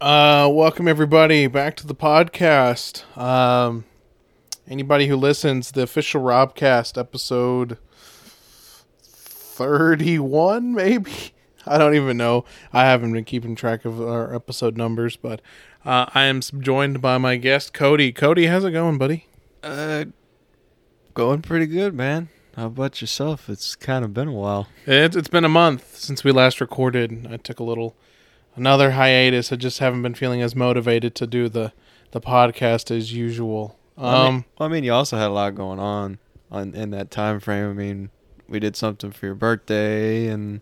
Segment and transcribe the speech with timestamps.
[0.00, 3.04] Uh, welcome everybody back to the podcast.
[3.18, 3.84] Um,
[4.66, 7.76] anybody who listens, the official Robcast episode
[9.02, 11.12] thirty-one, maybe.
[11.66, 12.46] I don't even know.
[12.72, 15.42] I haven't been keeping track of our episode numbers, but
[15.84, 18.10] uh, I am joined by my guest Cody.
[18.10, 19.26] Cody, how's it going, buddy?
[19.62, 20.06] Uh,
[21.12, 22.30] going pretty good, man.
[22.56, 23.50] How about yourself?
[23.50, 24.66] It's kind of been a while.
[24.86, 27.28] It's it's been a month since we last recorded.
[27.30, 27.96] I took a little
[28.60, 29.50] another hiatus.
[29.52, 31.72] I just haven't been feeling as motivated to do the
[32.12, 33.78] the podcast as usual.
[33.96, 36.18] Um, I mean, well, I mean, you also had a lot going on
[36.50, 37.70] on in that time frame.
[37.70, 38.10] I mean,
[38.48, 40.60] we did something for your birthday, and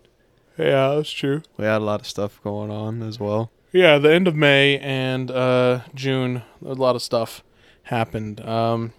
[0.57, 1.43] yeah, that's true.
[1.57, 3.51] we had a lot of stuff going on as well.
[3.71, 7.43] Yeah, the end of May and uh, June, a lot of stuff
[7.83, 8.39] happened.
[8.41, 8.93] Um,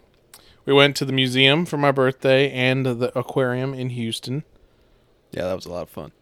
[0.65, 4.45] we went to the museum for my birthday and the aquarium in Houston.
[5.33, 6.13] Yeah, that was a lot of fun.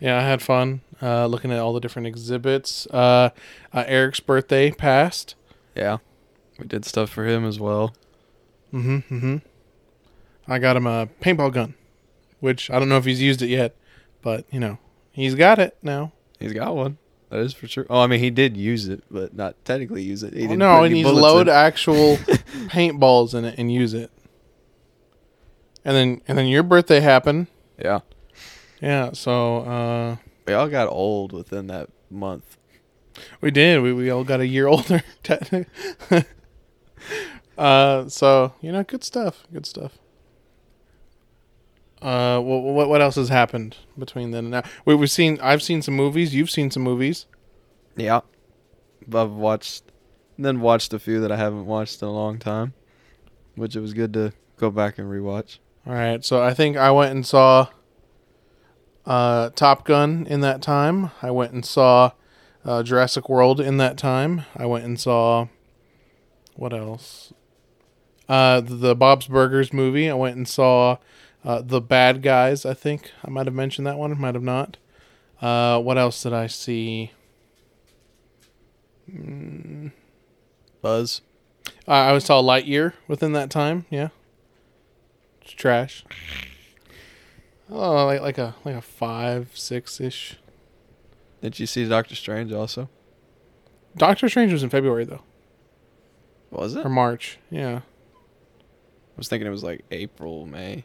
[0.00, 2.86] Yeah, I had fun uh, looking at all the different exhibits.
[2.88, 3.30] Uh,
[3.72, 5.34] uh, Eric's birthday passed.
[5.74, 5.98] Yeah,
[6.58, 7.94] we did stuff for him as well.
[8.72, 9.14] Mm-hmm.
[9.14, 9.36] Mm-hmm.
[10.48, 11.74] I got him a paintball gun,
[12.40, 13.74] which I don't know if he's used it yet,
[14.22, 14.78] but you know
[15.12, 16.12] he's got it now.
[16.38, 16.98] He's got one.
[17.30, 17.86] That is for sure.
[17.90, 20.32] Oh, I mean, he did use it, but not technically use it.
[20.32, 21.54] He didn't no, and he's load in.
[21.54, 22.16] actual
[22.68, 24.10] paintballs in it and use it.
[25.84, 27.48] And then and then your birthday happened.
[27.82, 28.00] Yeah,
[28.80, 32.56] Yeah, so uh, we all got old within that month.
[33.40, 33.80] we did.
[33.82, 35.02] We we all got a year older.
[37.58, 39.46] uh, so you know, good stuff.
[39.52, 39.98] Good stuff.
[42.02, 44.62] Uh, what what what else has happened between then and now?
[44.84, 45.38] We we've seen.
[45.42, 46.34] I've seen some movies.
[46.34, 47.26] You've seen some movies.
[47.96, 48.20] Yeah,
[49.12, 49.84] I've watched,
[50.38, 52.74] then watched a few that I haven't watched in a long time,
[53.54, 55.58] which it was good to go back and rewatch.
[55.86, 57.68] All right, so I think I went and saw
[59.06, 61.10] uh, Top Gun in that time.
[61.22, 62.12] I went and saw
[62.64, 64.42] uh, Jurassic World in that time.
[64.56, 65.48] I went and saw
[66.54, 67.32] what else?
[68.28, 70.10] Uh, the Bob's Burgers movie.
[70.10, 70.96] I went and saw
[71.44, 72.66] uh, the Bad Guys.
[72.66, 74.18] I think I might have mentioned that one.
[74.18, 74.78] Might have not.
[75.40, 77.12] Uh, what else did I see?
[80.82, 81.20] Buzz.
[81.86, 83.86] Uh, I saw Lightyear within that time.
[83.90, 84.08] Yeah,
[85.42, 86.04] it's trash.
[87.70, 90.36] Oh, like like a like a five six ish.
[91.40, 92.88] Did you see Doctor Strange also?
[93.96, 95.22] Doctor Strange was in February though,
[96.50, 96.84] Was it?
[96.84, 97.38] or March.
[97.50, 100.84] Yeah, I was thinking it was like April, May.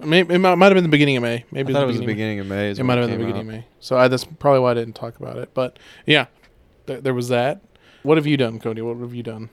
[0.00, 1.44] maybe it might, have been the beginning of May.
[1.50, 2.40] Maybe I thought it was the beginning.
[2.40, 2.70] of May.
[2.70, 3.54] It might have been the beginning out.
[3.54, 3.66] of May.
[3.80, 5.50] So I, that's probably why I didn't talk about it.
[5.54, 6.26] But yeah,
[6.86, 7.60] th- there was that.
[8.02, 8.82] What have you done, Cody?
[8.82, 9.50] What have you done?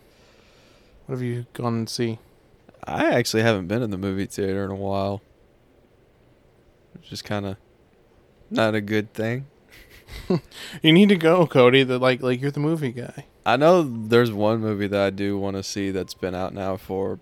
[1.05, 2.19] What have you gone and see?
[2.83, 5.21] I actually haven't been in the movie theater in a while.
[7.01, 7.57] Just kind of
[8.49, 9.47] not a good thing.
[10.83, 11.83] You need to go, Cody.
[11.83, 13.25] That like like you're the movie guy.
[13.45, 16.77] I know there's one movie that I do want to see that's been out now
[16.77, 17.19] for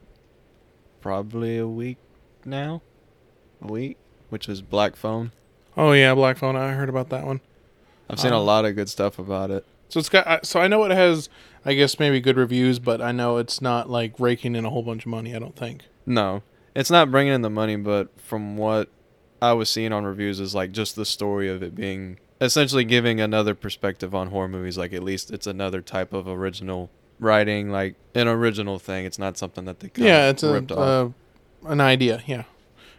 [1.02, 1.98] probably a week
[2.46, 2.82] now.
[3.62, 3.98] A week,
[4.30, 5.32] which is Black Phone.
[5.78, 6.56] Oh yeah, Black Phone.
[6.56, 7.40] I heard about that one.
[8.10, 9.66] I've seen a Um, lot of good stuff about it.
[9.90, 10.46] So it's got.
[10.46, 11.30] So I know it has.
[11.66, 14.84] I guess maybe good reviews, but I know it's not like raking in a whole
[14.84, 15.34] bunch of money.
[15.34, 15.84] I don't think.
[16.06, 16.44] No,
[16.76, 18.90] it's not bringing in the money, but from what
[19.44, 23.20] I was seeing on reviews, is like just the story of it being essentially giving
[23.20, 24.78] another perspective on horror movies.
[24.78, 26.90] Like at least it's another type of original
[27.20, 29.06] writing, like an original thing.
[29.06, 30.72] It's not something that they yeah, it's a off.
[30.72, 31.10] uh,
[31.68, 32.24] an idea.
[32.26, 32.44] Yeah,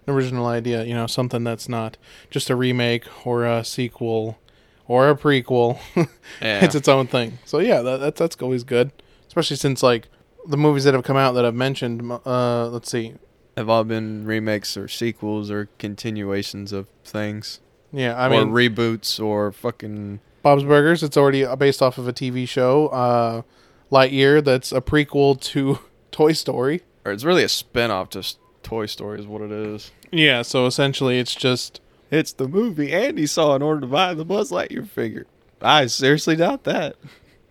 [0.06, 0.84] an original idea.
[0.84, 1.96] You know, something that's not
[2.30, 4.38] just a remake or a sequel
[4.86, 5.78] or a prequel.
[6.42, 6.62] yeah.
[6.62, 7.38] it's its own thing.
[7.46, 8.92] So yeah, that, that's that's always good,
[9.28, 10.08] especially since like
[10.46, 12.12] the movies that have come out that I've mentioned.
[12.26, 13.14] Uh, let's see.
[13.56, 17.60] Have all been remakes or sequels or continuations of things.
[17.92, 21.02] Yeah, I or mean, reboots or fucking Bob's Burgers.
[21.02, 22.88] It's already based off of a TV show.
[22.88, 23.42] Uh,
[23.92, 24.42] Lightyear.
[24.44, 25.78] That's a prequel to
[26.10, 26.82] Toy Story.
[27.04, 29.92] or it's really a spin-off to Toy Story is what it is.
[30.10, 34.24] Yeah, so essentially it's just It's the movie Andy saw in order to buy the
[34.24, 35.26] Buzz Lightyear figure.
[35.60, 36.96] I seriously doubt that.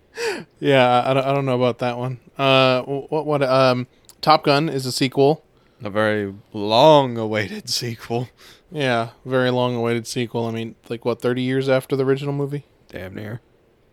[0.60, 2.20] yeah, I don't, I don't know about that one.
[2.38, 3.88] Uh what what um
[4.22, 5.43] Top Gun is a sequel.
[5.84, 8.30] A very long-awaited sequel.
[8.72, 10.46] Yeah, very long awaited sequel.
[10.48, 12.66] I mean, like what 30 years after the original movie?
[12.90, 13.42] Damn near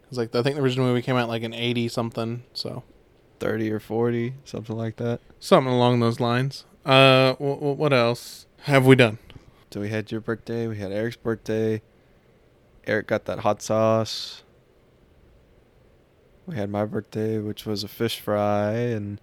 [0.09, 2.83] Cuz like I think the original movie came out like in 80 something, so
[3.41, 5.21] 30 or 40, something like that.
[5.39, 6.65] something along those lines.
[6.85, 9.19] Uh wh- wh- what else have we done?
[9.71, 11.83] So we had your birthday, we had Eric's birthday.
[12.87, 14.43] Eric got that hot sauce.
[16.47, 19.21] We had my birthday, which was a fish fry, and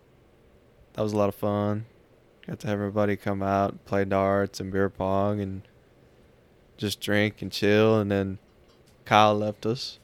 [0.93, 1.85] that was a lot of fun.
[2.47, 5.63] Got to have everybody come out, play darts and beer pong, and
[6.77, 7.99] just drink and chill.
[7.99, 8.39] And then
[9.05, 9.99] Kyle left us.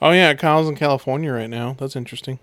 [0.00, 1.76] Oh yeah, Kyle's in California right now.
[1.78, 2.38] That's interesting.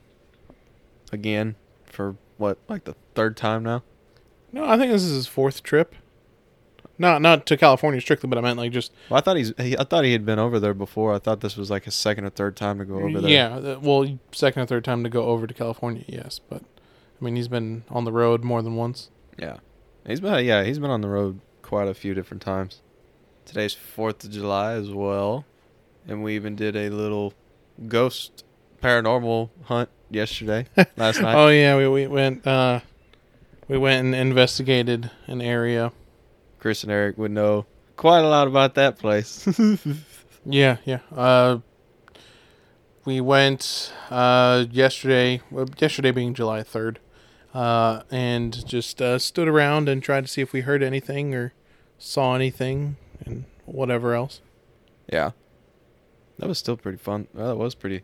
[1.12, 1.56] again
[1.86, 3.84] for what like the third time now.
[4.52, 5.96] No, I think this is his fourth trip.
[6.98, 9.78] Not not to California strictly, but I meant like just Well, I thought he's he,
[9.78, 11.14] I thought he had been over there before.
[11.14, 13.30] I thought this was like his second or third time to go over there.
[13.30, 13.76] yeah.
[13.76, 16.64] Well, second or third time to go over to California, yes, but
[17.20, 19.10] I mean he's been on the road more than once.
[19.38, 19.58] Yeah.
[20.06, 22.82] He's been yeah, he's been on the road quite a few different times.
[23.46, 25.46] Today's 4th of July as well.
[26.08, 27.34] And we even did a little
[27.88, 28.44] ghost
[28.82, 30.66] paranormal hunt yesterday,
[30.98, 31.36] last night.
[31.36, 32.80] Oh yeah, we we went uh
[33.68, 35.92] we went and investigated an area.
[36.60, 37.66] Chris and Eric would know
[37.98, 39.48] quite a lot about that place.
[40.50, 41.00] Yeah, yeah.
[41.14, 41.60] Uh
[43.04, 46.98] we went uh yesterday, well, yesterday being July 3rd.
[47.54, 51.54] Uh and just uh stood around and tried to see if we heard anything or
[51.98, 54.42] saw anything and whatever else.
[55.12, 55.32] yeah.
[56.40, 57.28] That was still pretty fun.
[57.34, 58.04] Well, it was pretty it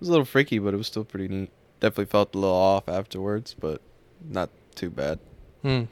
[0.00, 1.50] was a little freaky, but it was still pretty neat.
[1.80, 3.80] Definitely felt a little off afterwards, but
[4.28, 5.18] not too bad.
[5.62, 5.84] Hmm.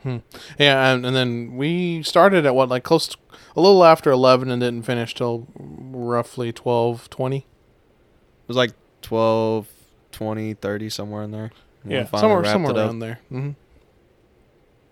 [0.58, 3.16] Yeah, and, and then we started at what like close to,
[3.56, 7.38] a little after 11 and didn't finish till roughly twelve twenty.
[7.38, 8.72] It was like
[9.02, 9.66] 12,
[10.12, 11.50] 20, 30, somewhere in there.
[11.84, 13.20] Yeah, somewhere somewhere around there.
[13.28, 13.50] hmm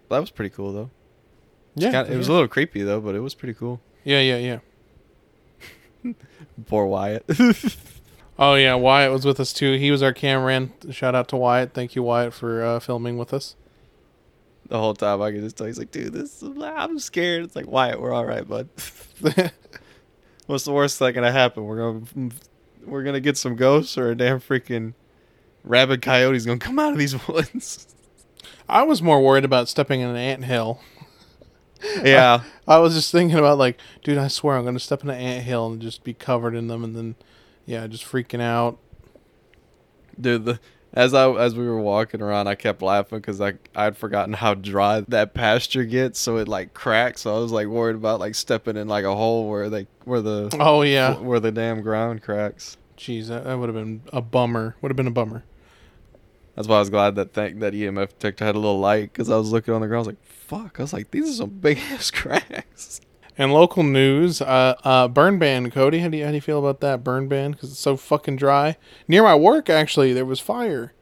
[0.09, 0.91] That was pretty cool though.
[1.75, 3.81] Yeah, Kinda- it was a little creepy though, but it was pretty cool.
[4.05, 4.59] yeah, yeah,
[6.05, 6.13] yeah.
[6.67, 7.25] Poor Wyatt.
[8.39, 9.79] Oh yeah, Wyatt was with us too.
[9.79, 10.71] He was our cameraman.
[10.91, 11.73] Shout out to Wyatt.
[11.73, 13.57] Thank you, Wyatt, for uh, filming with us.
[14.69, 17.45] the whole time I could just tell he's like, dude, this is, I'm scared.
[17.45, 18.69] It's like Wyatt, we're all right, bud.
[20.47, 21.65] What's the worst that gonna happen?
[21.65, 22.31] We're gonna
[22.85, 24.93] we're gonna get some ghosts or a damn freaking
[25.67, 27.87] rabid coyote's gonna come out of these woods.
[28.69, 30.81] I was more worried about stepping in an ant hill.
[32.03, 35.21] yeah, I was just thinking about like, dude, I swear I'm gonna step in an
[35.21, 37.15] ant hill and just be covered in them, and then,
[37.67, 38.79] yeah, just freaking out.
[40.21, 40.45] dude.
[40.47, 40.61] The
[40.95, 44.55] as I as we were walking around, I kept laughing because I I'd forgotten how
[44.55, 47.23] dry that pasture gets, so it like cracks.
[47.23, 50.23] So I was like worried about like stepping in like a hole where they where
[50.23, 52.79] the Oh yeah, where the damn ground cracks.
[52.97, 54.75] jeez, that, that would have been a bummer.
[54.81, 55.45] Would have been a bummer.
[56.57, 59.31] That's why I was glad that thing that EMF detector had a little light because
[59.31, 59.99] I was looking on the ground.
[59.99, 63.01] I was like, "Fuck!" I was like, "These are some big ass cracks."
[63.39, 65.71] And local news, uh, uh, burn ban.
[65.71, 67.53] Cody, how do you how do you feel about that burn ban?
[67.53, 68.77] Because it's so fucking dry.
[69.07, 70.95] Near my work, actually, there was fire.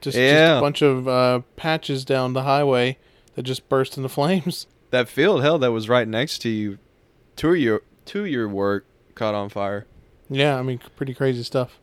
[0.00, 0.56] Just, just Yeah.
[0.58, 2.96] a bunch of uh, patches down the highway
[3.34, 4.66] that just burst into flames.
[4.90, 6.78] That field, hell, that was right next to you,
[7.36, 9.84] to your to your work, caught on fire.
[10.30, 11.78] Yeah, I mean, pretty crazy stuff.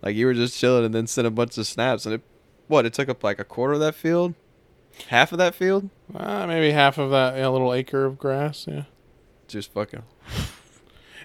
[0.00, 2.22] Like you were just chilling and then sent a bunch of snaps, and it,
[2.68, 2.86] what?
[2.86, 4.34] It took up like a quarter of that field,
[5.08, 8.66] half of that field, Uh, maybe half of that yeah, little acre of grass.
[8.68, 8.84] Yeah.
[9.48, 10.02] just fucking.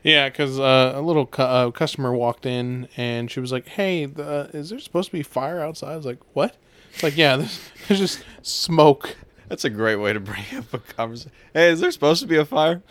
[0.04, 4.06] Yeah, because uh, a little cu- uh, customer walked in and she was like, "Hey,
[4.06, 6.57] the, is there supposed to be fire outside?" I was like, "What?"
[6.94, 9.16] It's like, "Yeah, there's, there's just smoke."
[9.48, 11.31] That's a great way to bring up a conversation.
[11.54, 12.81] Hey, is there supposed to be a fire?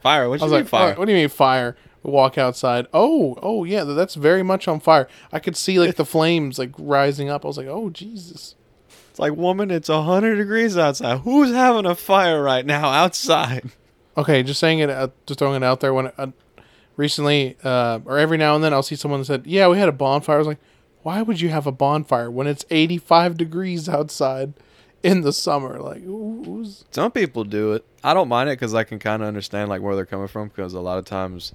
[0.00, 0.30] Fire?
[0.30, 0.94] What I you mean like, fire?
[0.94, 2.86] "What do you mean fire?" We walk outside.
[2.92, 5.08] Oh, oh yeah, that's very much on fire.
[5.32, 7.44] I could see like the flames like rising up.
[7.44, 8.54] I was like, "Oh Jesus!"
[9.10, 11.18] It's like, woman, it's a hundred degrees outside.
[11.20, 13.70] Who's having a fire right now outside?
[14.16, 15.94] Okay, just saying it, uh, just throwing it out there.
[15.94, 16.32] When uh,
[16.96, 19.88] recently, uh, or every now and then, I'll see someone that said, "Yeah, we had
[19.88, 20.58] a bonfire." I was like,
[21.02, 24.54] "Why would you have a bonfire when it's 85 degrees outside
[25.04, 27.84] in the summer?" Like, who- who's Some people do it.
[28.02, 30.48] I don't mind it because I can kind of understand like where they're coming from
[30.48, 31.52] because a lot of times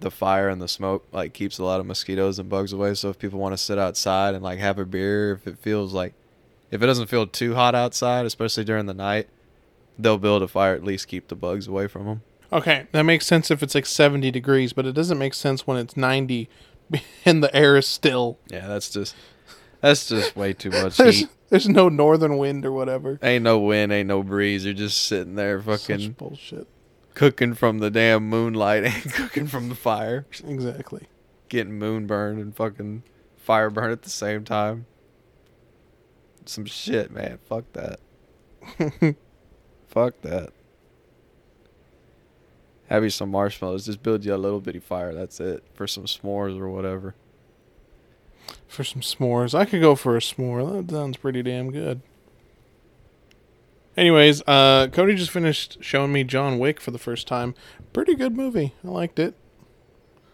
[0.00, 2.94] the fire and the smoke like keeps a lot of mosquitoes and bugs away.
[2.94, 5.92] So if people want to sit outside and like have a beer, if it feels
[5.92, 6.14] like
[6.70, 9.28] if it doesn't feel too hot outside, especially during the night,
[9.98, 12.22] they'll build a fire at least keep the bugs away from them.
[12.52, 12.86] okay?
[12.92, 15.96] That makes sense if it's like 70 degrees, but it doesn't make sense when it's
[15.96, 16.48] 90
[17.24, 18.38] and the air is still.
[18.48, 19.14] Yeah, that's just
[19.80, 21.28] that's just way too much There's, heat.
[21.48, 23.18] there's no northern wind or whatever.
[23.22, 24.64] Ain't no wind, ain't no breeze.
[24.64, 26.66] You're just sitting there fucking Such bullshit.
[27.16, 30.26] Cooking from the damn moonlight and cooking from the fire.
[30.46, 31.08] Exactly.
[31.48, 33.02] getting moon burn and fucking
[33.36, 34.86] fire burn at the same time.
[36.44, 37.38] Some shit, man.
[37.48, 37.98] Fuck that.
[39.88, 40.50] Fuck that.
[42.88, 43.86] Have you some marshmallows.
[43.86, 45.12] Just build you a little bitty fire.
[45.12, 45.64] That's it.
[45.74, 47.16] For some s'mores or whatever.
[48.68, 50.86] For some s'mores, I could go for a s'more.
[50.86, 52.02] That sounds pretty damn good.
[53.96, 57.54] Anyways, uh, Cody just finished showing me John Wick for the first time.
[57.92, 58.74] Pretty good movie.
[58.84, 59.34] I liked it.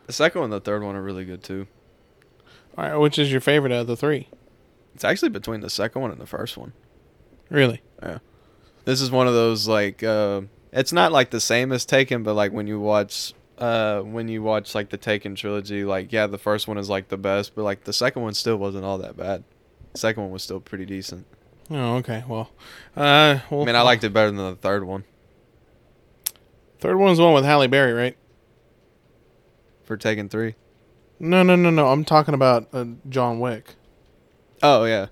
[0.06, 1.68] The second one and the third one are really good too.
[2.76, 4.28] All right, which is your favorite out of the three?
[4.94, 6.72] It's actually between the second one and the first one.
[7.50, 7.82] Really?
[8.02, 8.18] Yeah.
[8.84, 10.42] This is one of those like uh
[10.72, 14.42] it's not like the same as Taken, but like when you watch uh, when you
[14.42, 17.62] watch like the Taken trilogy, like yeah, the first one is like the best, but
[17.62, 19.44] like the second one still wasn't all that bad.
[19.92, 21.26] The second one was still pretty decent.
[21.72, 22.24] Oh, okay.
[22.28, 22.50] Well,
[22.96, 25.04] uh, well, I mean, I liked it better than the third one
[26.78, 28.16] third one is the one with Halle Berry, right?
[29.84, 30.54] for Taken three.
[31.18, 31.88] No, no, no, no.
[31.88, 33.74] I'm talking about uh, John Wick.
[34.62, 35.06] Oh yeah,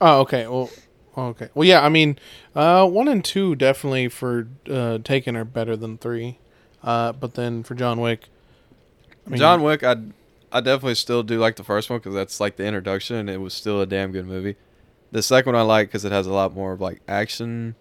[0.00, 0.46] Oh, okay.
[0.46, 0.70] Well,
[1.16, 1.48] okay.
[1.54, 1.84] Well, yeah.
[1.84, 2.18] I mean,
[2.54, 6.38] uh, one and two definitely for uh, Taken are better than three.
[6.82, 8.28] Uh, but then for John Wick,
[9.26, 9.96] I mean, John Wick, I
[10.52, 13.38] I definitely still do like the first one because that's like the introduction, and it
[13.38, 14.56] was still a damn good movie.
[15.14, 17.76] The second one I like because it has a lot more of like action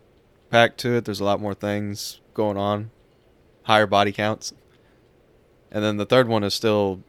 [0.52, 1.06] packed to it.
[1.06, 2.92] There's a lot more things going on,
[3.64, 4.54] higher body counts,
[5.72, 7.02] and then the third one is still,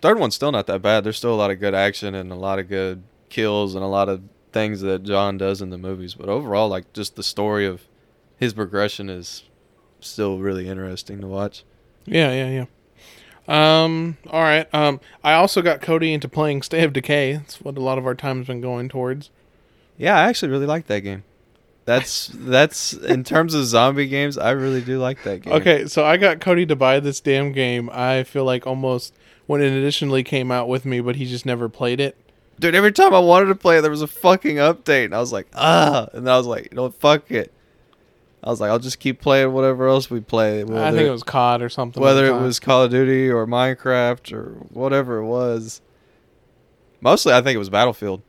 [0.00, 1.02] third one's still not that bad.
[1.02, 3.88] There's still a lot of good action and a lot of good kills and a
[3.88, 6.14] lot of things that John does in the movies.
[6.14, 7.82] But overall, like just the story of
[8.36, 9.42] his progression is
[9.98, 11.64] still really interesting to watch.
[12.04, 12.66] Yeah, yeah,
[13.48, 13.82] yeah.
[13.82, 14.18] Um.
[14.30, 14.72] All right.
[14.72, 15.00] Um.
[15.24, 17.32] I also got Cody into playing State of Decay.
[17.32, 19.30] That's what a lot of our time's been going towards.
[19.96, 21.24] Yeah, I actually really like that game.
[21.84, 25.52] That's that's in terms of zombie games, I really do like that game.
[25.52, 27.90] Okay, so I got Cody to buy this damn game.
[27.92, 29.14] I feel like almost
[29.46, 32.16] when it initially came out with me, but he just never played it.
[32.58, 35.18] Dude, every time I wanted to play it, there was a fucking update, and I
[35.18, 37.52] was like, ah, and then I was like, you know, fuck it.
[38.42, 40.62] I was like, I'll just keep playing whatever else we play.
[40.62, 42.02] I think it was COD or something.
[42.02, 45.80] whether the it was Call of Duty or Minecraft or whatever it was.
[47.00, 48.22] Mostly, I think it was Battlefield.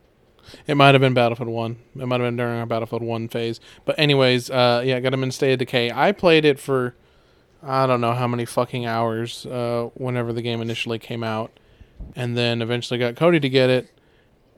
[0.66, 1.76] It might have been Battlefield One.
[1.98, 3.60] It might have been during our Battlefield One phase.
[3.84, 5.90] But anyways, uh, yeah, got him in State of Decay.
[5.90, 6.94] I played it for
[7.62, 9.46] I don't know how many fucking hours.
[9.46, 11.58] Uh, whenever the game initially came out,
[12.14, 13.90] and then eventually got Cody to get it,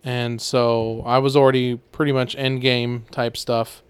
[0.04, 3.82] and so I was already pretty much end game type stuff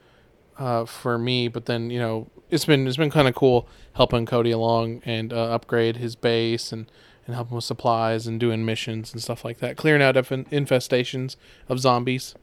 [0.58, 1.48] uh, for me.
[1.48, 5.32] But then you know it's been it's been kind of cool helping Cody along and
[5.32, 6.90] uh, upgrade his base and
[7.28, 11.36] and helping with supplies and doing missions and stuff like that, clearing out infestations
[11.68, 12.34] of zombies.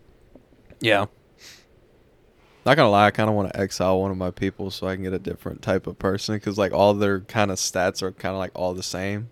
[0.80, 1.08] Yeah.
[2.68, 4.94] Not gonna lie, I kind of want to exile one of my people so I
[4.94, 8.12] can get a different type of person because like all their kind of stats are
[8.12, 9.32] kind of like all the same,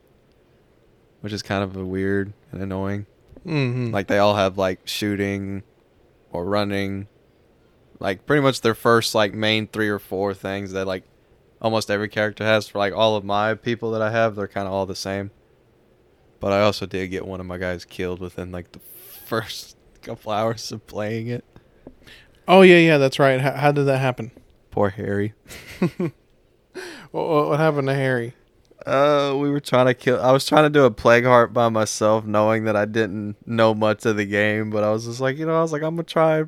[1.22, 3.06] which is kind of a weird and annoying.
[3.46, 3.92] Mm-hmm.
[3.92, 5.62] Like they all have like shooting
[6.32, 7.08] or running,
[8.00, 11.04] like pretty much their first like main three or four things that like
[11.62, 12.68] almost every character has.
[12.68, 15.30] For like all of my people that I have, they're kind of all the same.
[16.44, 20.34] But I also did get one of my guys killed within like the first couple
[20.34, 21.46] hours of playing it.
[22.50, 23.40] oh yeah, yeah, that's right.
[23.40, 24.30] How, how did that happen?
[24.70, 25.36] Poor Harry.
[27.12, 28.34] What, what, what happened to Harry?
[28.86, 30.20] Uh, we were trying to kill.
[30.20, 33.76] I was trying to do a plague heart by myself, knowing that I didn't know
[33.76, 34.72] much of the game.
[34.72, 36.44] But I was just like, you know, I was like, I'm gonna try.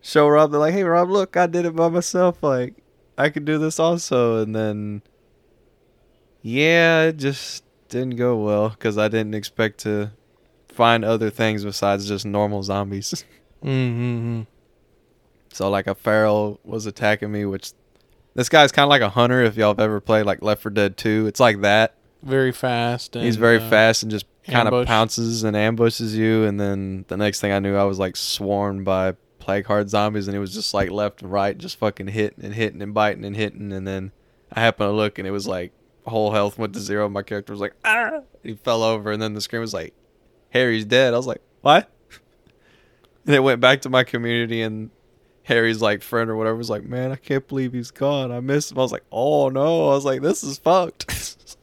[0.00, 2.40] Show Rob, they're like, hey Rob, look, I did it by myself.
[2.42, 2.76] Like,
[3.18, 4.40] I could do this also.
[4.40, 5.02] And then,
[6.42, 10.12] yeah, it just didn't go well because I didn't expect to
[10.68, 13.24] find other things besides just normal zombies.
[13.62, 14.42] Mm-hmm.
[15.52, 17.70] so like a feral was attacking me, which
[18.34, 19.40] this guy's kind of like a hunter.
[19.40, 21.94] If y'all have ever played like Left 4 Dead 2, it's like that.
[22.24, 23.14] Very fast.
[23.14, 26.42] And, He's very uh, fast and just kind of pounces and ambushes you.
[26.42, 30.26] And then the next thing I knew, I was like swarmed by plague heart zombies,
[30.26, 33.24] and it was just like left and right, just fucking hitting and hitting and biting
[33.24, 33.72] and hitting.
[33.72, 34.10] And then
[34.52, 35.72] I happened to look, and it was like
[36.06, 37.08] whole health went to zero.
[37.08, 39.94] My character was like, ah, he fell over, and then the screen was like,
[40.50, 41.14] Harry's dead.
[41.14, 41.90] I was like, what?
[43.24, 44.90] And it went back to my community, and
[45.44, 48.32] Harry's like friend or whatever was like, man, I can't believe he's gone.
[48.32, 48.78] I miss him.
[48.78, 49.90] I was like, oh no.
[49.90, 51.08] I was like, this is fucked.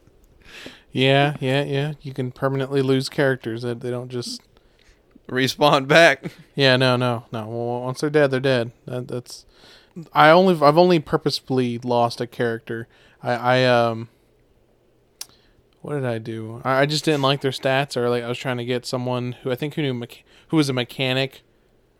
[0.92, 1.92] Yeah, yeah, yeah.
[2.02, 3.62] You can permanently lose characters.
[3.62, 4.42] that they don't just.
[5.28, 6.32] Respawn back.
[6.56, 7.46] Yeah, no, no, no.
[7.46, 8.72] Well, once they're dead, they're dead.
[8.86, 9.46] That, that's.
[10.12, 12.86] I only I've only purposefully lost a character.
[13.22, 14.08] I I um.
[15.82, 16.60] What did I do?
[16.64, 19.32] I, I just didn't like their stats, or like I was trying to get someone
[19.42, 21.42] who I think who knew mecha- who was a mechanic,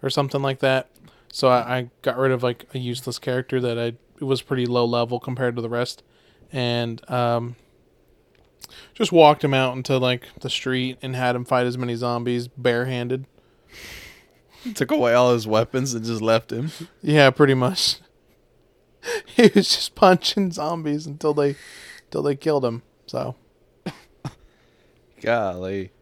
[0.02, 0.90] or something like that.
[1.32, 4.66] So I, I got rid of like a useless character that I it was pretty
[4.66, 6.02] low level compared to the rest,
[6.52, 7.56] and um.
[8.94, 12.46] Just walked him out into like the street and had him fight as many zombies
[12.46, 13.26] barehanded.
[14.75, 16.70] Took away all his weapons and just left him.
[17.02, 17.96] Yeah, pretty much.
[19.26, 21.56] he was just punching zombies until they,
[22.04, 22.82] until they killed him.
[23.06, 23.34] So
[25.20, 25.92] Golly.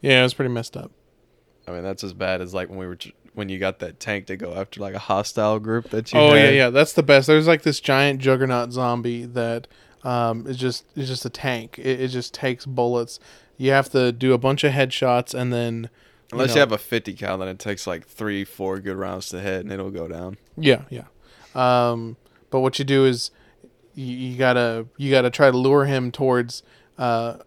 [0.00, 0.90] yeah, it was pretty messed up.
[1.66, 2.98] I mean, that's as bad as like when we were
[3.34, 6.18] when you got that tank to go after like a hostile group that you.
[6.18, 6.54] Oh yeah, had.
[6.54, 7.26] yeah, that's the best.
[7.26, 9.68] There's like this giant juggernaut zombie that
[10.02, 11.78] um is just is just a tank.
[11.78, 13.20] It, it just takes bullets.
[13.56, 15.90] You have to do a bunch of headshots and then.
[16.32, 19.28] Unless you, know- have a 50 cal, then it takes like three, four good rounds
[19.30, 20.38] to hit, and it'll go down.
[20.56, 21.06] Yeah, yeah.
[21.56, 22.16] Um,
[22.50, 23.32] but what you do is
[23.94, 26.62] you, you gotta you gotta try to lure him towards
[26.98, 27.38] uh,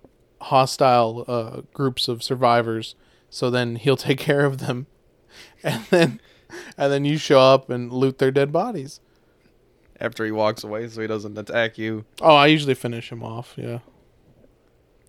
[0.43, 2.95] hostile uh, groups of survivors.
[3.29, 4.87] So then he'll take care of them,
[5.63, 6.19] and then
[6.77, 8.99] and then you show up and loot their dead bodies.
[9.99, 12.05] After he walks away, so he doesn't attack you.
[12.21, 13.53] Oh, I usually finish him off.
[13.55, 13.79] Yeah.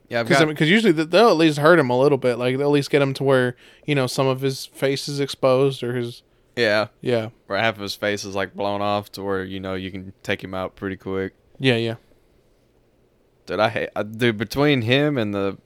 [0.09, 2.37] Yeah, Because got, usually they'll at least hurt him a little bit.
[2.38, 5.19] Like they'll at least get him to where you know some of his face is
[5.19, 6.23] exposed or his
[6.57, 9.75] yeah, yeah where half of his face is like blown off to where you know
[9.75, 11.35] you can take him out pretty quick.
[11.59, 11.97] yeah yeah.
[13.47, 13.89] Dude, I hate.
[13.95, 15.59] I, dude, between him and the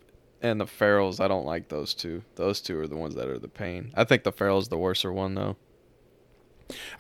[0.43, 2.23] and the ferals, I don't like those two.
[2.37, 3.93] Those two are the ones that are the pain.
[3.97, 5.57] I think the feral's the worser one though,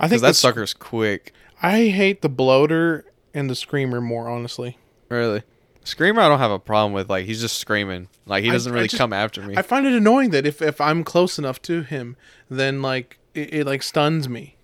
[0.00, 1.32] I think that sucker's quick.
[1.62, 3.04] I hate the bloater
[3.34, 4.78] and the screamer more honestly.
[5.08, 5.42] Really,
[5.84, 7.10] screamer, I don't have a problem with.
[7.10, 8.08] Like he's just screaming.
[8.26, 9.56] Like he doesn't I really just- come after me.
[9.56, 12.16] I find it annoying that if if I'm close enough to him,
[12.48, 14.56] then like it, it like stuns me.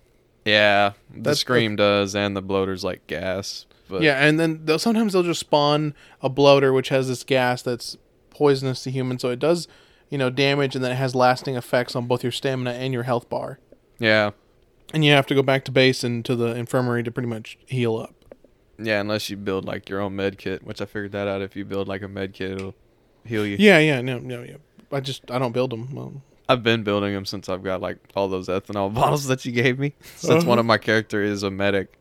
[0.45, 3.65] yeah, the That's- scream does, and the bloater's like gas.
[3.89, 7.61] But yeah, and then they'll, sometimes they'll just spawn a bloater which has this gas
[7.61, 7.97] that's
[8.29, 9.67] poisonous to humans, so it does
[10.09, 13.03] you know damage, and then it has lasting effects on both your stamina and your
[13.03, 13.59] health bar.
[13.99, 14.31] yeah,
[14.93, 17.57] And you have to go back to base and to the infirmary to pretty much
[17.65, 18.13] heal up.
[18.77, 18.99] yeah.
[19.01, 21.41] Unless you build like your own med kit, which I figured that out.
[21.41, 22.75] If you build like a med kit, it'll
[23.23, 23.57] heal you.
[23.59, 24.57] Yeah, yeah, no, no, yeah.
[24.91, 25.93] I just I don't build them.
[25.95, 29.51] Well, I've been building them since I've got like all those ethanol bottles that you
[29.51, 29.95] gave me.
[30.17, 30.59] Since one Uh-huh.
[30.59, 31.97] of my character is a medic,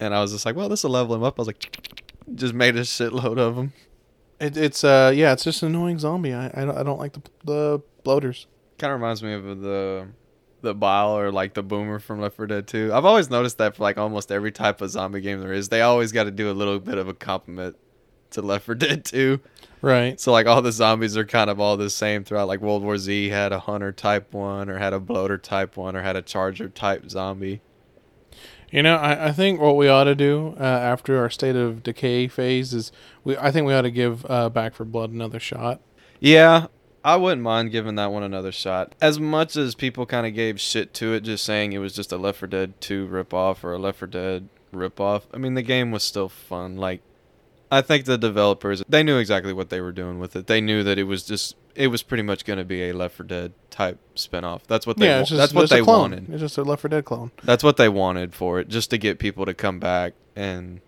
[0.00, 1.38] and I was just like, well, this will level him up.
[1.38, 1.76] I was like,
[2.34, 3.72] just made a shitload of them.
[4.40, 6.34] it, it's uh yeah, it's just an annoying zombie.
[6.34, 8.46] I I don't, I don't like the the bloaters.
[8.78, 10.08] Kind of reminds me of the
[10.62, 12.92] the bile or like the boomer from Left 4 Dead 2.
[12.92, 15.80] I've always noticed that for like almost every type of zombie game there is, they
[15.80, 17.76] always got to do a little bit of a compliment
[18.32, 19.40] to Left 4 Dead 2.
[19.82, 20.20] Right.
[20.20, 22.48] So like all the zombies are kind of all the same throughout.
[22.48, 25.96] Like World War Z had a hunter type one, or had a bloater type one,
[25.96, 27.62] or had a charger type zombie.
[28.70, 31.82] You know, I, I think what we ought to do uh, after our state of
[31.82, 32.92] decay phase is
[33.24, 35.80] we I think we ought to give uh, Back 4 Blood another shot.
[36.20, 36.66] Yeah,
[37.04, 38.94] I wouldn't mind giving that one another shot.
[39.00, 42.12] As much as people kind of gave shit to it, just saying it was just
[42.12, 45.22] a Left 4 Dead 2 ripoff or a Left 4 Dead ripoff.
[45.32, 46.76] I mean, the game was still fun.
[46.76, 47.00] Like,
[47.72, 50.46] I think the developers they knew exactly what they were doing with it.
[50.46, 53.16] They knew that it was just it was pretty much going to be a Left
[53.16, 54.64] 4 Dead type spinoff.
[54.66, 56.28] That's what they yeah, wa- just, that's what they wanted.
[56.28, 57.30] It's just a Left 4 Dead clone.
[57.42, 60.82] That's what they wanted for it, just to get people to come back and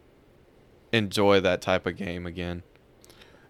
[0.93, 2.63] enjoy that type of game again.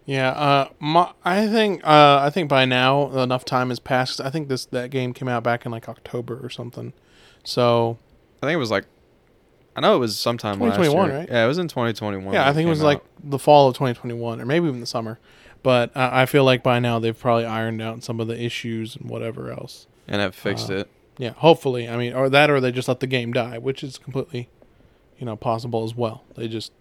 [0.05, 4.19] Yeah, uh, my, I think uh, I think by now enough time has passed.
[4.19, 6.91] I think this that game came out back in like October or something.
[7.45, 7.97] So
[8.41, 8.85] I think it was like,
[9.77, 11.19] I know it was sometime last 2021, year.
[11.19, 11.29] right?
[11.29, 12.33] Yeah, it was in 2021.
[12.33, 14.85] yeah, I think it was came like the fall of 2021 or maybe even the
[14.85, 15.19] summer.
[15.63, 18.95] But uh, I feel like by now they've probably ironed out some of the issues
[18.95, 19.87] and whatever else.
[20.07, 20.89] and have fixed uh, it.
[21.17, 21.87] Yeah, hopefully.
[21.87, 24.49] I mean, or that, or they just let the game die, which is completely,
[25.17, 26.23] you know, possible as well.
[26.35, 26.73] They just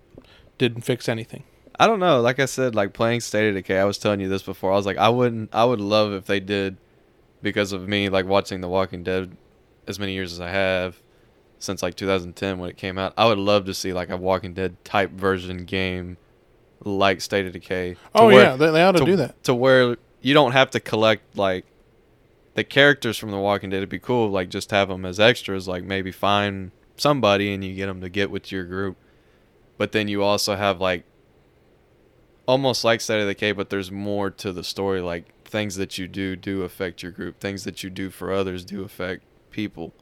[0.59, 1.45] didn't fix anything.
[1.79, 2.21] I don't know.
[2.21, 3.79] Like I said, like playing State of Decay.
[3.79, 4.73] I was telling you this before.
[4.73, 5.55] I was like, I wouldn't.
[5.55, 6.77] I would love if they did,
[7.40, 9.37] because of me like watching The Walking Dead,
[9.87, 11.01] as many years as I have,
[11.59, 13.14] since like 2010 when it came out.
[13.16, 16.16] I would love to see like a Walking Dead type version game,
[16.85, 17.97] like State of Decay.
[18.14, 19.42] Oh where- yeah, they, they ought to, to do that.
[19.45, 21.64] to where you don't have to collect like
[22.55, 23.79] the characters from The Walking Dead.
[23.79, 25.66] It'd be cool, like just have them as extras.
[25.68, 28.97] Like maybe find somebody and you get them to get with your group,
[29.79, 31.05] but then you also have like
[32.47, 35.01] almost like State of Decay, but there's more to the story.
[35.01, 37.40] Like things that you do do affect your group.
[37.40, 39.92] Things that you do for others do affect people.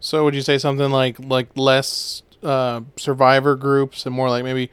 [0.00, 4.70] So would you say something like like less uh, survivor groups and more like maybe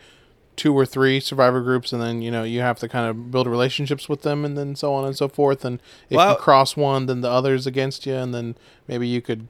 [0.56, 3.48] two or three survivor groups, and then you know you have to kind of build
[3.48, 5.66] relationships with them, and then so on and so forth.
[5.66, 8.56] And if Well- you cross one, then the others against you, and then
[8.88, 9.48] maybe you could,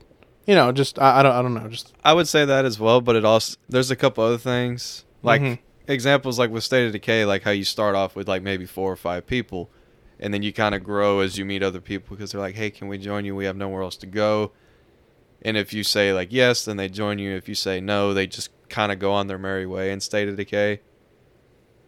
[0.47, 2.79] you know, just I, I don't I don't know, just I would say that as
[2.79, 5.59] well, but it also there's a couple other things like Mhm.
[5.87, 8.91] examples like with State of Decay, like how you start off with like maybe four
[8.91, 9.69] or five people,
[10.19, 12.69] and then you kind of grow as you meet other people because they're like, hey,
[12.69, 13.35] can we join you?
[13.35, 14.51] We have nowhere else to go.
[15.45, 17.35] And if you say like yes, then they join you.
[17.35, 20.29] If you say no, they just kind of go on their merry way in State
[20.29, 20.79] of Decay,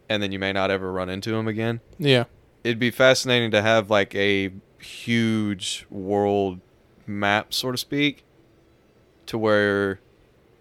[0.08, 2.24] and then you may not ever run into them again yeah.
[2.64, 6.60] it'd be fascinating to have like a huge world
[7.06, 8.24] map, so to speak,
[9.26, 10.00] to where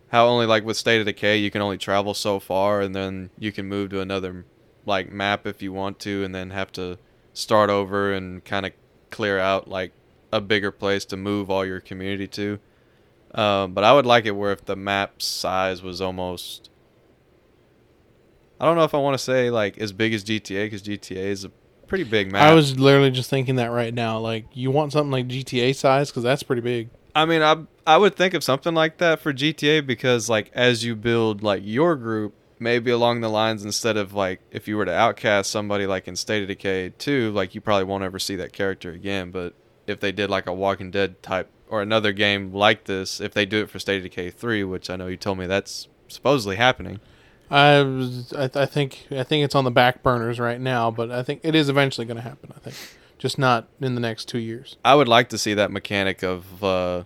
[0.09, 3.29] how only like with State of Decay you can only travel so far, and then
[3.37, 4.45] you can move to another
[4.85, 6.97] like map if you want to, and then have to
[7.33, 8.71] start over and kind of
[9.09, 9.91] clear out like
[10.31, 12.59] a bigger place to move all your community to.
[13.33, 16.69] Um, but I would like it where if the map size was almost
[18.59, 21.17] I don't know if I want to say like as big as GTA because GTA
[21.17, 21.49] is a
[21.87, 22.41] pretty big map.
[22.41, 24.19] I was literally just thinking that right now.
[24.19, 26.89] Like you want something like GTA size because that's pretty big.
[27.15, 30.83] I mean, I I would think of something like that for GTA because like as
[30.83, 34.85] you build like your group, maybe along the lines instead of like if you were
[34.85, 38.35] to outcast somebody like in State of Decay 2, like you probably won't ever see
[38.37, 39.31] that character again.
[39.31, 39.53] But
[39.87, 43.45] if they did like a Walking Dead type or another game like this, if they
[43.45, 46.55] do it for State of Decay 3, which I know you told me that's supposedly
[46.55, 46.99] happening.
[47.49, 51.11] I, was, I, I think I think it's on the back burners right now, but
[51.11, 52.51] I think it is eventually going to happen.
[52.55, 52.75] I think,
[53.19, 54.77] just not in the next two years.
[54.83, 57.03] I would like to see that mechanic of uh,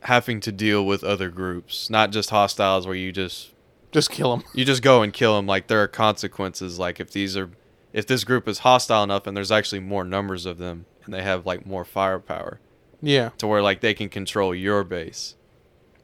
[0.00, 3.52] having to deal with other groups, not just hostiles where you just
[3.92, 4.44] Just kill them.
[4.54, 5.46] you just go and kill them.
[5.46, 6.78] Like there are consequences.
[6.78, 7.50] Like if these are,
[7.92, 11.22] if this group is hostile enough and there's actually more numbers of them and they
[11.22, 12.58] have like more firepower
[13.00, 15.36] Yeah, to where like they can control your base,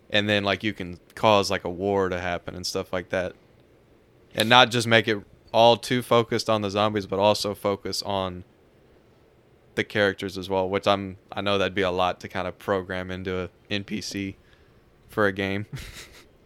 [0.09, 3.35] and then like you can cause like a war to happen and stuff like that,
[4.35, 5.19] and not just make it
[5.53, 8.45] all too focused on the zombies, but also focus on
[9.75, 10.69] the characters as well.
[10.69, 14.37] Which I'm I know that'd be a lot to kind of program into a NPC
[15.09, 15.67] for a game.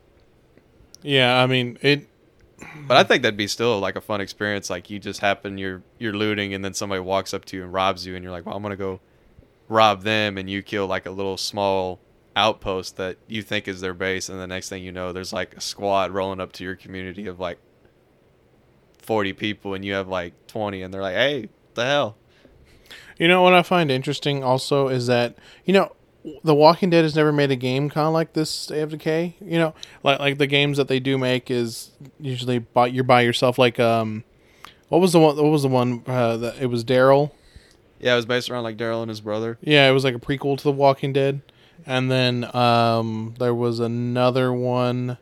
[1.03, 1.41] yeah.
[1.41, 2.09] I mean it.
[2.87, 4.71] But I think that'd be still like a fun experience.
[4.71, 7.73] Like you just happen you're you're looting and then somebody walks up to you and
[7.73, 9.01] robs you and you're like, well, I'm gonna go
[9.69, 12.01] rob them and you kill like a little small
[12.35, 15.57] outpost that you think is their base and the next thing you know there's like
[15.57, 17.59] a squad rolling up to your community of like
[19.07, 22.17] 40 people and you have like 20 and they're like hey what the hell
[23.19, 25.95] You know what I find interesting also is that you know
[26.43, 29.37] The Walking Dead has never made a game kind of like this State of Decay.
[29.41, 33.23] You know, like like the games that they do make is usually by you're by
[33.23, 33.59] yourself.
[33.59, 34.25] Like um,
[34.89, 35.37] what was the one?
[35.37, 37.31] What was the one uh, that it was Daryl?
[37.99, 40.19] yeah it was based around like daryl and his brother Yeah, it was like a
[40.19, 41.41] prequel to The Walking Dead.
[41.87, 45.17] And then um, there was another one,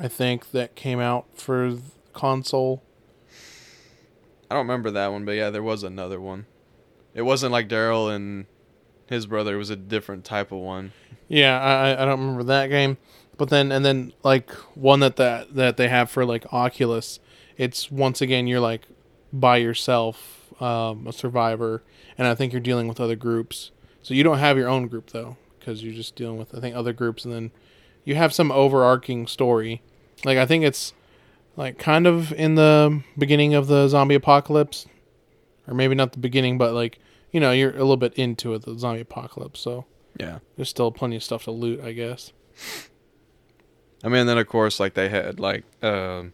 [0.00, 1.76] I think, that came out for
[2.16, 2.82] console.
[4.50, 6.46] i don't remember that one but yeah there was another one
[7.14, 8.46] it wasn't like daryl and
[9.06, 10.92] his brother it was a different type of one
[11.28, 12.98] Yeah, I, I- don't remember that game.
[13.38, 17.20] But then, and then like one that, that that they have for like Oculus,
[17.58, 18.82] it's once again you're like
[19.32, 21.82] by yourself, um, a survivor,
[22.16, 23.72] and I think you're dealing with other groups.
[24.02, 26.74] So you don't have your own group though, because you're just dealing with I think
[26.74, 27.50] other groups, and then
[28.04, 29.82] you have some overarching story.
[30.24, 30.94] Like I think it's
[31.56, 34.86] like kind of in the beginning of the zombie apocalypse,
[35.66, 36.98] or maybe not the beginning, but like
[37.32, 39.60] you know you're a little bit into it, the zombie apocalypse.
[39.60, 39.86] So
[40.18, 42.32] yeah there's still plenty of stuff to loot, I guess.
[44.04, 46.32] I mean, then of course, like they had like, um,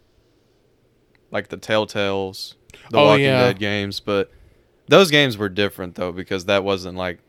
[1.31, 2.55] like the Telltales,
[2.91, 3.41] the Oh, Walking yeah.
[3.41, 4.31] Dead games, but
[4.87, 7.19] those games were different though because that wasn't like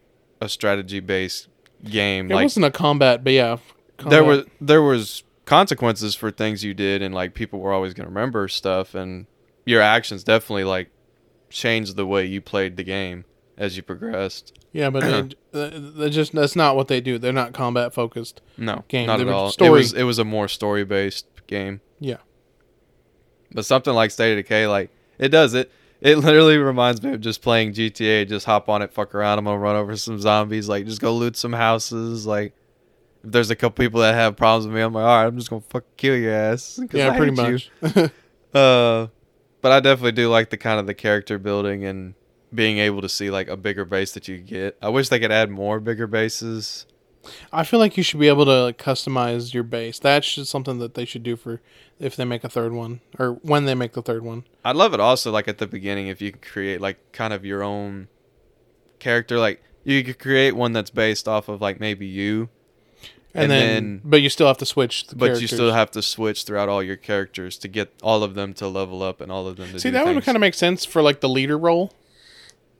[0.40, 1.48] a strategy based
[1.84, 2.30] game.
[2.30, 3.58] It like wasn't a combat, but yeah,
[3.96, 4.10] combat.
[4.10, 8.08] there was there was consequences for things you did, and like people were always gonna
[8.08, 9.26] remember stuff, and
[9.64, 10.90] your actions definitely like
[11.50, 13.24] changed the way you played the game
[13.56, 14.52] as you progressed.
[14.72, 17.18] yeah, but it, uh, they just that's not what they do.
[17.18, 18.40] They're not combat focused.
[18.56, 19.06] No, Game.
[19.06, 19.48] not They at all.
[19.48, 21.80] It story- was it was a more story based game.
[22.00, 22.16] Yeah,
[23.52, 25.70] But something like State of Decay, like it does it.
[26.00, 28.28] It literally reminds me of just playing GTA.
[28.28, 29.38] Just hop on it, fuck around.
[29.38, 30.68] I'm gonna run over some zombies.
[30.68, 32.26] Like just go loot some houses.
[32.26, 32.52] Like
[33.24, 35.36] if there's a couple people that have problems with me, I'm like, all right, I'm
[35.36, 36.78] just gonna fuck kill your ass.
[36.92, 38.10] yeah, I pretty hate you." much.
[38.54, 39.08] Uh,
[39.62, 42.14] but I definitely do like the kind of the character building and
[42.54, 44.78] being able to see like a bigger base that you get.
[44.80, 46.86] I wish they could add more bigger bases.
[47.52, 49.98] I feel like you should be able to like, customize your base.
[49.98, 51.60] That's just something that they should do for
[51.98, 54.44] if they make a third one or when they make the third one.
[54.64, 57.44] I'd love it also like at the beginning if you could create like kind of
[57.44, 58.08] your own
[58.98, 59.38] character.
[59.38, 62.50] Like you could create one that's based off of like maybe you,
[63.34, 65.08] And, And then, then- but you still have to switch.
[65.08, 68.34] The but you still have to switch throughout all your characters to get all of
[68.34, 70.40] them to level up and all of them to see do that would kind of
[70.40, 71.92] make sense for like the leader role.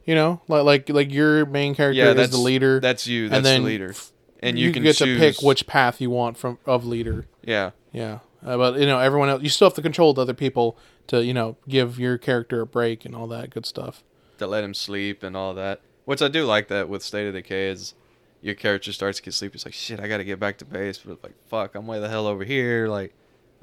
[0.04, 3.28] You know, like like like your main character yeah, is the leader, That's you.
[3.28, 3.94] That's and then the leader,
[4.40, 7.26] and you, can get choose, to pick which path you want from of leader.
[7.42, 9.42] Yeah, Yeah, uh, but you know everyone else.
[9.42, 12.66] You still have to control the other people to you know give your character a
[12.66, 14.04] break and all that good stuff.
[14.38, 15.80] to let him sleep and all that.
[16.04, 17.94] Which I do like that with State of Decay is
[18.44, 19.54] your character starts to get sleepy.
[19.54, 20.98] It's like shit, I gotta get back to base.
[20.98, 22.88] But like fuck, I'm way the hell over here.
[22.88, 23.14] Like,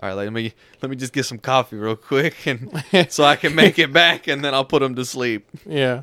[0.02, 3.36] all right, let me let me just get some coffee real quick and so I
[3.36, 5.48] can make it back, and then I'll put him to sleep.
[5.66, 6.02] Yeah,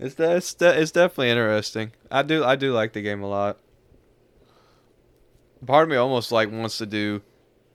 [0.00, 1.92] It's de- it's, de- it's definitely interesting.
[2.10, 3.58] I do I do like the game a lot.
[5.66, 7.20] Part of me almost like wants to do,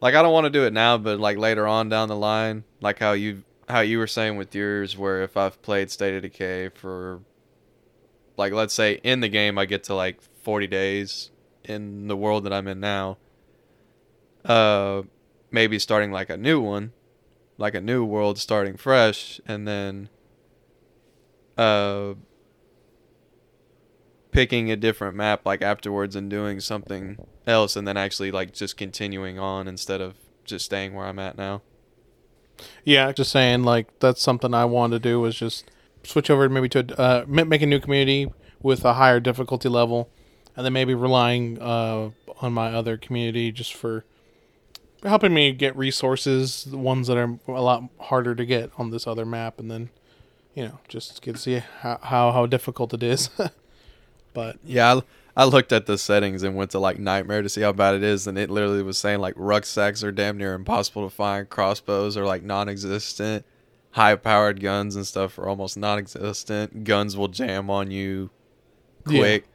[0.01, 2.63] like I don't want to do it now, but like later on down the line,
[2.81, 6.21] like how you how you were saying with yours, where if I've played State of
[6.21, 7.21] Decay for,
[8.37, 11.31] like let's say in the game I get to like forty days
[11.63, 13.17] in the world that I'm in now.
[14.43, 15.03] Uh,
[15.51, 16.91] maybe starting like a new one,
[17.57, 20.09] like a new world starting fresh, and then
[21.57, 22.15] uh
[24.31, 28.75] picking a different map like afterwards and doing something else and then actually like just
[28.75, 31.61] continuing on instead of just staying where I'm at now.
[32.83, 35.69] Yeah, just saying like that's something I wanted to do was just
[36.03, 40.09] switch over maybe to uh, make a new community with a higher difficulty level,
[40.55, 42.09] and then maybe relying uh,
[42.41, 44.05] on my other community just for
[45.03, 49.05] helping me get resources, the ones that are a lot harder to get on this
[49.05, 49.89] other map, and then
[50.55, 53.29] you know just get to see how how, how difficult it is.
[54.33, 57.61] but Yeah, I, I looked at the settings and went to like Nightmare to see
[57.61, 61.09] how bad it is, and it literally was saying like rucksacks are damn near impossible
[61.09, 63.45] to find, crossbows are like non existent,
[63.93, 68.29] high powered guns and stuff are almost non existent, guns will jam on you
[69.07, 69.19] Yeah.
[69.19, 69.45] quick.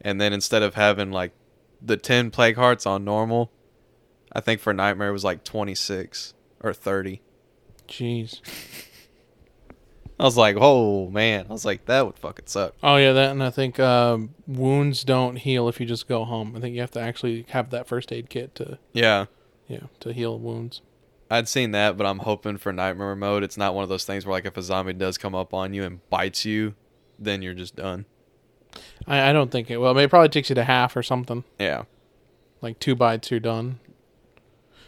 [0.00, 1.32] And then instead of having like
[1.80, 3.50] the 10 plague hearts on normal,
[4.32, 7.20] I think for Nightmare it was like 26 or 30.
[7.88, 8.40] jeez.
[10.20, 11.46] I was like, oh man.
[11.48, 12.74] I was like, that would fucking suck.
[12.82, 16.54] Oh yeah, that and I think um, wounds don't heal if you just go home.
[16.56, 19.26] I think you have to actually have that first aid kit to Yeah.
[19.66, 20.80] yeah to heal wounds.
[21.32, 23.42] I'd seen that, but I'm hoping for nightmare mode.
[23.42, 25.72] It's not one of those things where like if a zombie does come up on
[25.72, 26.74] you and bites you,
[27.18, 28.04] then you're just done.
[29.06, 29.88] I, I don't think it will.
[29.88, 31.44] I mean, it probably takes you to half or something.
[31.58, 31.84] Yeah.
[32.60, 33.80] Like two bites, you're done.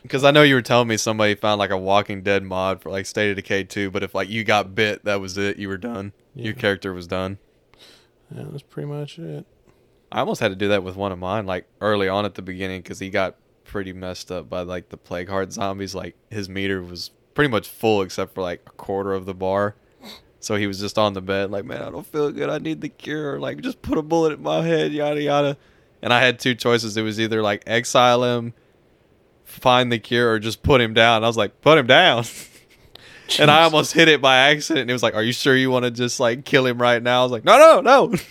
[0.03, 2.91] Because I know you were telling me somebody found like a Walking Dead mod for
[2.91, 5.57] like State of Decay 2, but if like you got bit, that was it.
[5.57, 6.13] You were done.
[6.35, 6.45] Yeah.
[6.45, 7.39] Your character was done.
[8.31, 9.47] Yeah, that's pretty much it.
[10.13, 12.43] I almost had to do that with one of mine, like early on at the
[12.43, 13.37] beginning, because he got
[13.75, 15.97] pretty messed up by like the plague heart zombies.
[15.97, 19.75] Like his meter was pretty much full except for like a quarter of the bar.
[20.39, 22.49] So he was just on the bed, like, man, I don't feel good.
[22.49, 23.41] I need the cure.
[23.41, 25.57] Like, just put a bullet in my head, yada yada.
[26.03, 26.97] And I had two choices.
[26.97, 28.55] It was either like exile him,
[29.43, 31.25] find the cure, or just put him down.
[31.25, 32.27] I was like, put him down.
[33.41, 34.83] and I almost hit it by accident.
[34.83, 37.03] And it was like, are you sure you want to just like kill him right
[37.03, 37.23] now?
[37.23, 38.15] I was like, no, no, no.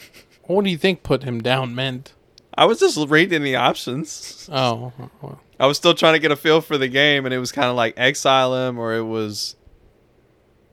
[0.44, 2.14] What do you think put him down meant?
[2.56, 4.50] I was just reading the options.
[4.52, 7.40] Oh, well, I was still trying to get a feel for the game, and it
[7.40, 9.56] was kind of like exile him, or it was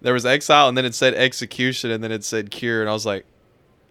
[0.01, 2.93] there was exile, and then it said execution, and then it said cure, and I
[2.93, 3.27] was like,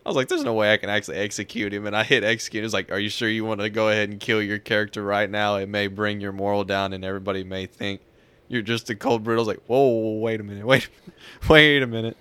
[0.05, 2.63] I was like, there's no way I can actually execute him, and I hit execute.
[2.63, 5.03] It was like, are you sure you want to go ahead and kill your character
[5.03, 5.55] right now?
[5.57, 8.01] It may bring your moral down, and everybody may think
[8.47, 9.41] you're just a cold brutal.
[9.41, 10.89] I was like, whoa, wait a minute, wait,
[11.49, 12.17] wait a minute.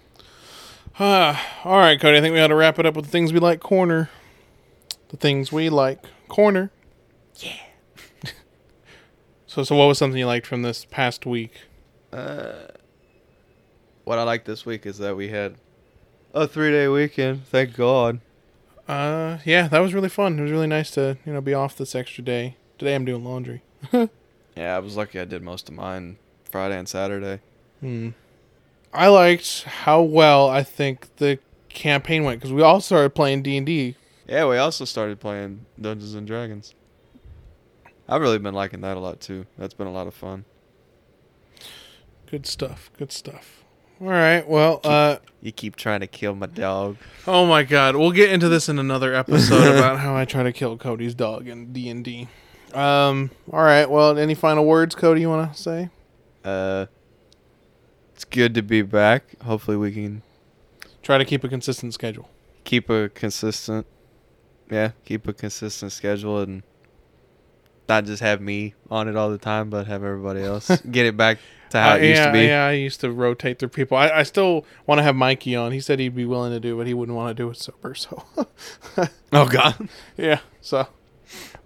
[1.00, 2.18] all right, Cody.
[2.18, 4.10] I think we ought to wrap it up with the things we like corner.
[5.08, 6.70] The things we like corner.
[7.36, 7.52] Yeah.
[9.46, 11.52] so, so what was something you liked from this past week?
[12.12, 12.68] Uh,
[14.04, 15.56] what I like this week is that we had
[16.34, 17.46] a three day weekend.
[17.46, 18.20] Thank God.
[18.86, 20.38] Uh, yeah, that was really fun.
[20.38, 22.56] It was really nice to you know be off this extra day.
[22.78, 23.62] Today I'm doing laundry.
[24.58, 26.18] Yeah, I was lucky I did most of mine
[26.50, 27.40] Friday and Saturday.
[27.78, 28.08] Hmm.
[28.92, 33.56] I liked how well I think the campaign went because we all started playing D
[33.56, 33.94] and D.
[34.28, 36.74] Yeah, we also started playing Dungeons and Dragons.
[38.08, 39.46] I've really been liking that a lot too.
[39.58, 40.44] That's been a lot of fun.
[42.30, 42.90] Good stuff.
[42.98, 43.64] Good stuff.
[44.00, 44.46] All right.
[44.46, 46.98] Well, uh, You keep trying to kill my dog.
[47.26, 50.52] oh my God, we'll get into this in another episode about how I try to
[50.52, 52.28] kill Cody's dog in D and D.
[52.74, 53.30] Um.
[53.50, 53.88] All right.
[53.90, 55.22] Well, any final words, Cody?
[55.22, 55.88] You want to say?
[56.44, 56.86] Uh,
[58.14, 59.40] it's good to be back.
[59.42, 60.22] Hopefully, we can
[61.02, 62.28] Try to keep a consistent schedule.
[62.64, 63.86] keep a consistent,
[64.70, 66.62] yeah, keep a consistent schedule and
[67.88, 71.16] not just have me on it all the time, but have everybody else get it
[71.16, 71.38] back
[71.70, 72.44] to how Uh, it used yeah, to be.
[72.46, 72.66] yeah.
[72.66, 73.96] I used to rotate through people.
[73.96, 75.72] I, I still want to have Mikey on.
[75.72, 77.94] He said he'd be willing to do, but he wouldn't want to do it sober.
[77.94, 78.24] So.
[79.32, 79.88] Oh God.
[80.16, 80.40] Yeah.
[80.62, 80.86] So,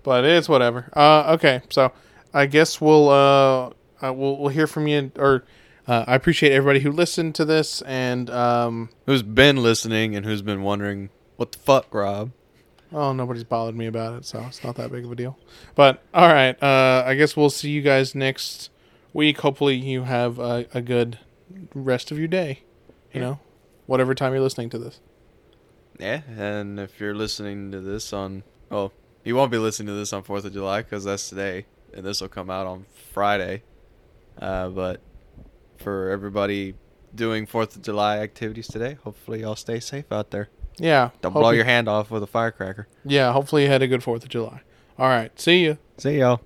[0.03, 0.91] but it's whatever.
[0.95, 1.62] Uh, okay.
[1.71, 1.93] So,
[2.35, 3.67] I guess we'll uh,
[4.05, 5.12] uh we'll we'll hear from you.
[5.17, 5.45] Or
[5.87, 10.43] uh, I appreciate everybody who listened to this, and um, Who's been listening and who's
[10.43, 12.33] been wondering what the fuck, Rob?
[12.93, 15.39] Oh, nobody's bothered me about it, so it's not that big of a deal.
[15.75, 16.61] But all right.
[16.63, 18.71] Uh, I guess we'll see you guys next
[19.13, 19.39] week.
[19.41, 21.19] Hopefully, you have a, a good
[21.75, 22.63] rest of your day.
[23.13, 23.27] You Yeah.
[23.27, 23.39] know,
[23.87, 25.01] whatever time you're listening to this.
[25.99, 28.93] Yeah, and if you're listening to this on, well,
[29.25, 32.21] you won't be listening to this on Fourth of July because that's today, and this
[32.21, 33.63] will come out on Friday.
[34.41, 35.01] Uh, but
[35.77, 36.75] for everybody
[37.15, 40.49] doing Fourth of July activities today, hopefully y'all stay safe out there.
[40.79, 41.11] Yeah.
[41.21, 42.87] Don't blow you- your hand off with a firecracker.
[43.05, 43.33] Yeah.
[43.33, 44.61] Hopefully, you had a good Fourth of July.
[44.99, 45.39] All right.
[45.41, 45.79] See you.
[45.99, 46.41] See y'all.